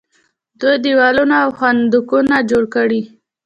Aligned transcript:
دوی 0.59 0.75
دیوالونه 0.85 1.35
او 1.43 1.49
خندقونه 1.59 2.37
جوړ 2.49 2.63
کړي. 2.75 3.01